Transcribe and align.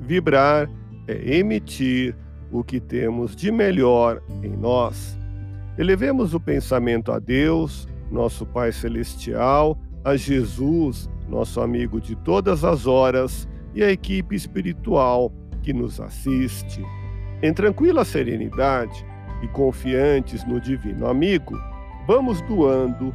Vibrar 0.00 0.70
é 1.06 1.36
emitir 1.36 2.16
o 2.50 2.64
que 2.64 2.80
temos 2.80 3.36
de 3.36 3.52
melhor 3.52 4.22
em 4.42 4.56
nós. 4.56 5.18
Elevemos 5.76 6.32
o 6.32 6.40
pensamento 6.40 7.12
a 7.12 7.18
Deus, 7.18 7.86
nosso 8.10 8.46
Pai 8.46 8.72
Celestial, 8.72 9.78
a 10.02 10.16
Jesus, 10.16 11.10
nosso 11.28 11.60
amigo 11.60 12.00
de 12.00 12.16
todas 12.16 12.64
as 12.64 12.86
horas, 12.86 13.46
e 13.74 13.82
a 13.84 13.90
equipe 13.90 14.34
espiritual 14.34 15.30
que 15.62 15.72
nos 15.72 16.00
assiste. 16.00 16.82
Em 17.42 17.52
tranquila 17.52 18.04
serenidade 18.04 19.04
e 19.42 19.48
confiantes 19.48 20.44
no 20.46 20.58
Divino 20.58 21.06
Amigo, 21.06 21.56
vamos 22.06 22.40
doando 22.42 23.14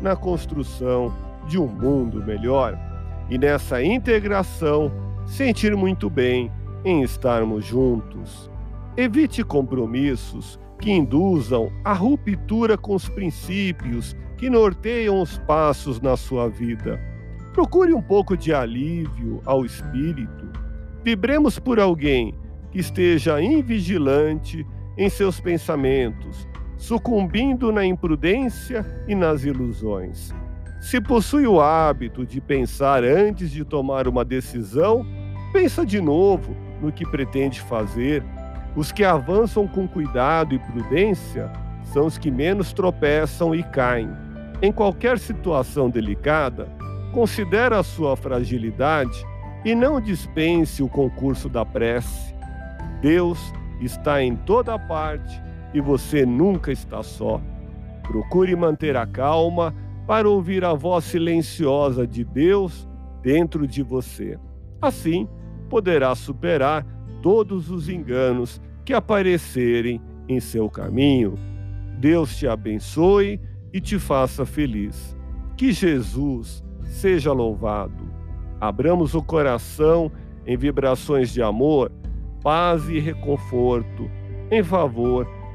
na 0.00 0.16
construção 0.16 1.14
de 1.46 1.58
um 1.58 1.66
mundo 1.66 2.22
melhor 2.24 2.78
e 3.28 3.38
nessa 3.38 3.82
integração 3.82 4.92
sentir 5.26 5.76
muito 5.76 6.10
bem 6.10 6.50
em 6.84 7.02
estarmos 7.02 7.64
juntos. 7.64 8.50
Evite 8.96 9.44
compromissos 9.44 10.58
que 10.78 10.90
induzam 10.90 11.70
a 11.84 11.92
ruptura 11.92 12.76
com 12.76 12.94
os 12.94 13.08
princípios 13.08 14.16
que 14.36 14.48
norteiam 14.48 15.20
os 15.20 15.38
passos 15.38 16.00
na 16.00 16.16
sua 16.16 16.48
vida. 16.48 16.98
Procure 17.52 17.92
um 17.92 18.00
pouco 18.00 18.36
de 18.36 18.54
alívio 18.54 19.40
ao 19.44 19.64
espírito. 19.64 20.48
Vibremos 21.04 21.58
por 21.58 21.78
alguém 21.78 22.34
que 22.70 22.78
esteja 22.78 23.40
invigilante 23.40 24.66
em 24.96 25.08
seus 25.08 25.40
pensamentos, 25.40 26.48
sucumbindo 26.80 27.70
na 27.70 27.84
imprudência 27.84 28.86
e 29.06 29.14
nas 29.14 29.44
ilusões. 29.44 30.34
Se 30.80 30.98
possui 30.98 31.46
o 31.46 31.60
hábito 31.60 32.24
de 32.24 32.40
pensar 32.40 33.04
antes 33.04 33.50
de 33.50 33.66
tomar 33.66 34.08
uma 34.08 34.24
decisão, 34.24 35.06
pensa 35.52 35.84
de 35.84 36.00
novo 36.00 36.56
no 36.80 36.90
que 36.90 37.04
pretende 37.04 37.60
fazer. 37.60 38.24
Os 38.74 38.90
que 38.90 39.04
avançam 39.04 39.68
com 39.68 39.86
cuidado 39.86 40.54
e 40.54 40.58
prudência 40.58 41.52
são 41.84 42.06
os 42.06 42.16
que 42.16 42.30
menos 42.30 42.72
tropeçam 42.72 43.54
e 43.54 43.62
caem. 43.62 44.10
Em 44.62 44.72
qualquer 44.72 45.18
situação 45.18 45.90
delicada, 45.90 46.66
considere 47.12 47.74
a 47.74 47.82
sua 47.82 48.16
fragilidade 48.16 49.22
e 49.66 49.74
não 49.74 50.00
dispense 50.00 50.82
o 50.82 50.88
concurso 50.88 51.46
da 51.46 51.64
prece. 51.64 52.34
Deus 53.02 53.38
está 53.82 54.22
em 54.22 54.34
toda 54.34 54.78
parte 54.78 55.49
e 55.72 55.80
você 55.80 56.26
nunca 56.26 56.72
está 56.72 57.02
só. 57.02 57.40
Procure 58.02 58.54
manter 58.56 58.96
a 58.96 59.06
calma 59.06 59.74
para 60.06 60.28
ouvir 60.28 60.64
a 60.64 60.74
voz 60.74 61.04
silenciosa 61.04 62.06
de 62.06 62.24
Deus 62.24 62.88
dentro 63.22 63.66
de 63.66 63.82
você. 63.82 64.38
Assim, 64.82 65.28
poderá 65.68 66.14
superar 66.14 66.84
todos 67.22 67.70
os 67.70 67.88
enganos 67.88 68.60
que 68.84 68.92
aparecerem 68.92 70.00
em 70.28 70.40
seu 70.40 70.68
caminho. 70.68 71.34
Deus 71.98 72.36
te 72.36 72.48
abençoe 72.48 73.40
e 73.72 73.80
te 73.80 73.98
faça 73.98 74.44
feliz. 74.44 75.16
Que 75.56 75.70
Jesus 75.70 76.64
seja 76.82 77.32
louvado. 77.32 78.10
Abramos 78.60 79.14
o 79.14 79.22
coração 79.22 80.10
em 80.46 80.56
vibrações 80.56 81.30
de 81.30 81.42
amor, 81.42 81.92
paz 82.42 82.88
e 82.88 82.98
reconforto 82.98 84.10
em 84.50 84.62
favor 84.62 85.28